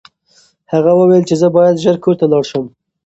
[0.73, 2.65] هغه وویل چې زه باید ژر کور ته لاړ شم.